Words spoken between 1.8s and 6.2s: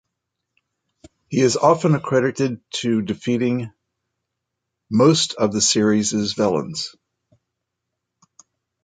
often accredited to defeating most of the series'